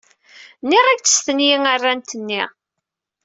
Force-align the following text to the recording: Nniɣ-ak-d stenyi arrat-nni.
Nniɣ-ak-d 0.63 1.07
stenyi 1.11 1.49
arrat-nni. 1.73 2.41